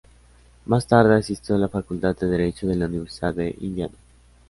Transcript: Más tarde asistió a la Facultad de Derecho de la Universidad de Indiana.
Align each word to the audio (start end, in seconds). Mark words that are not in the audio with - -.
Más 0.65 0.87
tarde 0.87 1.13
asistió 1.13 1.53
a 1.53 1.59
la 1.59 1.67
Facultad 1.69 2.17
de 2.17 2.25
Derecho 2.25 2.65
de 2.65 2.75
la 2.75 2.87
Universidad 2.87 3.35
de 3.35 3.55
Indiana. 3.59 3.93